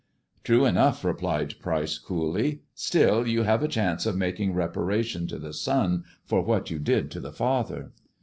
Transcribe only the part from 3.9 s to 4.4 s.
of